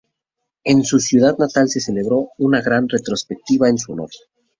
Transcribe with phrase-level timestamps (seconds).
[0.63, 4.09] En su ciudad natal se celebró una gran retrospectiva en su honor.